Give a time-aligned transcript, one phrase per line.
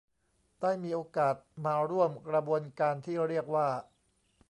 [0.61, 3.67] ได้มีโอกาสมาร่วมกระบวนการที่เรียกว่า